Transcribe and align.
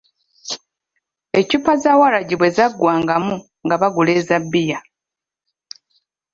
Eccupa 1.39 1.71
za 1.83 1.93
waragi 1.99 2.35
bwe 2.37 2.49
zaggwangamu 2.55 3.35
nga 3.65 3.75
bagula 3.81 4.11
eza 4.19 4.37
bbiya. 4.43 4.79